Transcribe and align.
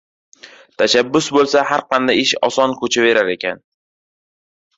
Tashabbus 0.81 1.27
boʻlsa, 1.35 1.63
har 1.73 1.83
qanday 1.91 2.23
ish 2.23 2.33
oson 2.49 2.75
koʻchaverar 2.81 3.31
ekan. 3.37 3.63